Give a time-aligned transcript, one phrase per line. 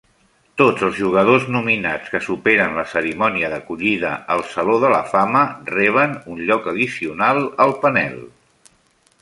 [0.59, 5.45] Tots els jugadors nominats que superen la cerimònia d'acollida al saló de la fama
[5.77, 8.19] reben un lloc addicional al panel.